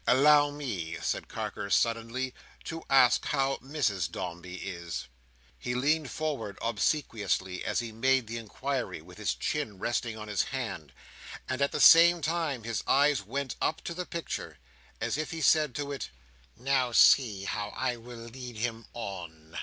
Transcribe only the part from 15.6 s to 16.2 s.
to it,